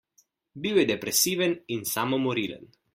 [0.63, 2.71] Bil je depresiven in samomorilen.